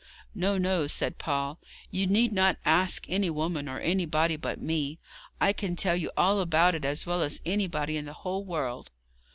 [0.33, 1.59] 'No, no,' said Paul,
[1.91, 4.97] 'you need not ask any woman, or anybody but me.
[5.39, 8.89] I can tell you all about it as well as anybody in the whole world.'